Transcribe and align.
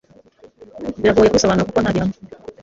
biragoye 0.99 1.27
kubisobanura 1.29 1.67
kuko 1.69 1.79
nta 1.79 1.93
gihamya 1.95 2.17